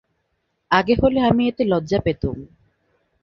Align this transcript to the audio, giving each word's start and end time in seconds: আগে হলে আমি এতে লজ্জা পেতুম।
আগে 0.71 0.95
হলে 1.01 1.19
আমি 1.21 1.43
এতে 1.47 1.63
লজ্জা 1.65 1.99
পেতুম। 2.05 2.37